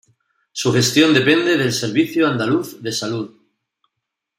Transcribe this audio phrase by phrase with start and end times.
[0.51, 3.37] Su gestión depende del Servicio Andaluz de Salud.